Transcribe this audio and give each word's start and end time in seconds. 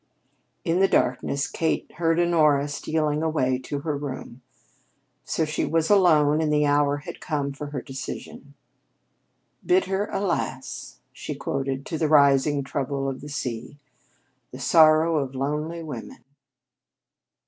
In 0.65 0.79
the 0.79 0.87
darkness, 0.87 1.45
Kate 1.47 1.91
heard 1.97 2.19
Honora 2.19 2.67
stealing 2.69 3.21
away 3.21 3.59
to 3.59 3.81
her 3.81 3.95
room. 3.95 4.41
So 5.25 5.45
she 5.45 5.63
was 5.63 5.91
alone, 5.91 6.41
and 6.41 6.51
the 6.51 6.65
hour 6.65 6.97
had 6.97 7.21
come 7.21 7.53
for 7.53 7.67
her 7.67 7.83
decision. 7.83 8.55
"'Bitter, 9.63 10.05
alas,'" 10.11 11.01
she 11.13 11.35
quoted 11.35 11.85
to 11.85 11.99
the 11.99 12.09
rising 12.09 12.63
trouble 12.63 13.07
of 13.07 13.21
the 13.21 13.29
sea, 13.29 13.77
'"the 14.49 14.57
sorrow 14.59 15.19
of 15.19 15.35
lonely 15.35 15.83
women.'" 15.83 16.23